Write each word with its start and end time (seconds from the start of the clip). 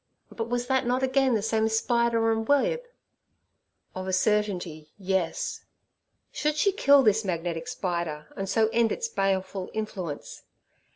But 0.31 0.49
was 0.49 0.65
that 0.65 0.87
not 0.87 1.03
again 1.03 1.35
the 1.35 1.43
same 1.43 1.69
spider 1.69 2.31
and 2.31 2.47
web? 2.47 2.79
Of 3.93 4.07
a 4.07 4.13
certainty, 4.13 4.91
yes. 4.97 5.63
Should 6.31 6.55
she 6.57 6.71
kill 6.71 7.03
this 7.03 7.23
magnetic 7.23 7.67
spider, 7.67 8.25
and 8.35 8.49
so 8.49 8.69
end 8.73 8.91
its 8.91 9.07
baleful 9.07 9.69
influence? 9.75 10.41